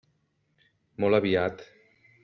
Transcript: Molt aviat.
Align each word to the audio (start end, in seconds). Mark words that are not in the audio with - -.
Molt 1.05 1.19
aviat. 1.21 1.65